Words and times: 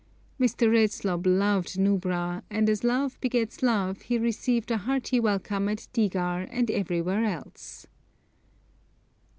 Mr. 0.39 0.67
Redslob 0.67 1.27
loved 1.27 1.77
Nubra, 1.77 2.41
and 2.49 2.67
as 2.71 2.83
love 2.83 3.21
begets 3.21 3.61
love 3.61 4.01
he 4.01 4.17
received 4.17 4.71
a 4.71 4.77
hearty 4.77 5.19
welcome 5.19 5.69
at 5.69 5.87
Digar 5.93 6.47
and 6.49 6.71
everywhere 6.71 7.23
else. 7.23 7.85